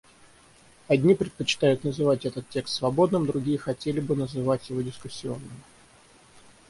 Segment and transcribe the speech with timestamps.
[0.87, 5.61] Одни предпочитают называть этот текст сводным, другие хотели бы называть его дискуссионным.